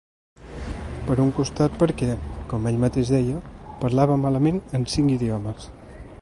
[1.09, 2.09] Per un costat perquè,
[2.53, 3.43] com ell mateix deia,
[3.85, 5.71] parlava malament en cinc idiomes.